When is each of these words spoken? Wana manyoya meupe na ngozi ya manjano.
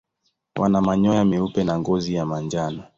Wana 0.59 0.81
manyoya 0.81 1.25
meupe 1.25 1.63
na 1.63 1.79
ngozi 1.79 2.13
ya 2.15 2.25
manjano. 2.25 2.83